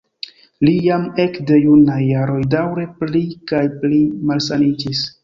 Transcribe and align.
Li 0.67 0.71
jam 0.85 1.03
ekde 1.23 1.59
junaj 1.65 1.97
jaroj 2.05 2.39
daŭre 2.53 2.87
pli 3.03 3.21
kaj 3.53 3.63
pli 3.85 4.01
malsaniĝis. 4.31 5.05